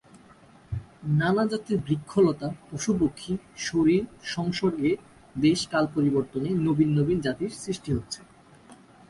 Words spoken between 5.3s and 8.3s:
দেশ-কাল-পরিবর্তনে নবীন নবীন জাতির সৃষ্টি হচ্ছে।